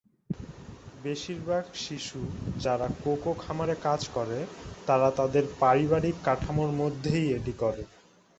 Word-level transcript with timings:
বেশিরভাগ 0.95 1.63
শিশু 1.77 2.21
যারা 2.55 2.87
কোকো 3.03 3.31
খামারে 3.35 3.75
কাজ 3.83 4.01
করে 4.13 4.39
তারা 4.87 5.07
তাদের 5.11 5.43
পারিবারিক 5.59 6.15
কাঠামোর 6.23 6.71
মধ্যেই 6.81 7.27
এটি 7.37 7.53
করে। 7.59 7.83